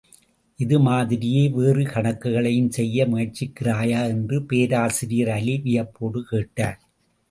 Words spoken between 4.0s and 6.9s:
என்று பேராசிரியர் அலி வியப்போடு கேட்டார்.